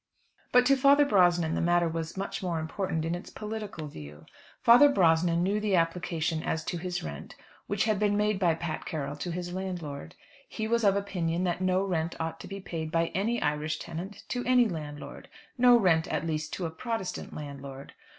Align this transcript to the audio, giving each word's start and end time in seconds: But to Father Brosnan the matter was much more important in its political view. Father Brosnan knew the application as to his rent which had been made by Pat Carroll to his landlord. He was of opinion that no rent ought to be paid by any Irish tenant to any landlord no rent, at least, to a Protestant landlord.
But 0.51 0.65
to 0.65 0.75
Father 0.75 1.05
Brosnan 1.05 1.53
the 1.53 1.61
matter 1.61 1.87
was 1.87 2.17
much 2.17 2.41
more 2.41 2.59
important 2.59 3.05
in 3.05 3.13
its 3.13 3.29
political 3.29 3.85
view. 3.87 4.25
Father 4.63 4.89
Brosnan 4.89 5.43
knew 5.43 5.59
the 5.59 5.75
application 5.75 6.41
as 6.41 6.63
to 6.63 6.79
his 6.79 7.03
rent 7.03 7.35
which 7.67 7.83
had 7.83 7.99
been 7.99 8.17
made 8.17 8.39
by 8.39 8.55
Pat 8.55 8.83
Carroll 8.85 9.15
to 9.17 9.29
his 9.29 9.53
landlord. 9.53 10.15
He 10.49 10.67
was 10.67 10.83
of 10.83 10.95
opinion 10.95 11.43
that 11.43 11.61
no 11.61 11.83
rent 11.83 12.15
ought 12.19 12.39
to 12.39 12.47
be 12.47 12.59
paid 12.59 12.91
by 12.91 13.09
any 13.13 13.39
Irish 13.43 13.77
tenant 13.77 14.23
to 14.29 14.43
any 14.43 14.67
landlord 14.67 15.29
no 15.55 15.77
rent, 15.77 16.07
at 16.07 16.25
least, 16.25 16.51
to 16.53 16.65
a 16.65 16.71
Protestant 16.71 17.35
landlord. 17.35 17.93